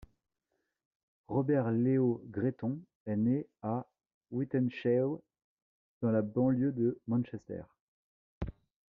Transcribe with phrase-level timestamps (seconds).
[1.27, 3.85] Robert Leo Gretton est né à
[4.31, 5.21] Wythenshawe,
[6.01, 7.61] dans la banlieue de Manchester.